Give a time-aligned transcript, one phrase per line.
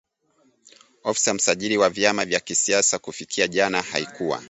[1.03, 4.39] Ofisi ya msajili wa vyama vya kisiasa kufikia jana haikuwa